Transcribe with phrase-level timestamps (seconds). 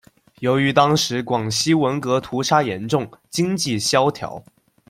[0.39, 4.43] 由于当时广西文革屠杀严重，经济萧条。